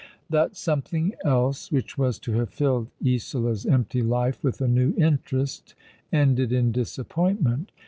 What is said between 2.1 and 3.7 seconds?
to have filled Isola's